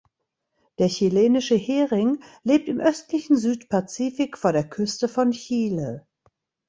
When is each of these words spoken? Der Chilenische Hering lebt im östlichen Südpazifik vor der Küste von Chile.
Der 0.79 0.87
Chilenische 0.87 1.53
Hering 1.53 2.23
lebt 2.41 2.67
im 2.69 2.79
östlichen 2.79 3.37
Südpazifik 3.37 4.35
vor 4.35 4.51
der 4.51 4.67
Küste 4.67 5.07
von 5.07 5.29
Chile. 5.31 6.07